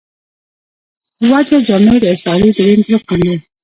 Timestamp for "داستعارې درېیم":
2.03-2.81